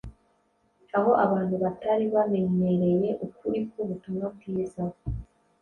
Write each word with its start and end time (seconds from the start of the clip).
aho 0.97 1.11
abantu 1.25 1.55
batari 1.63 2.05
bamenyereye 2.15 3.09
ukuri 3.25 3.59
k’ubutumwa 3.69 4.25
bwiza. 4.35 4.83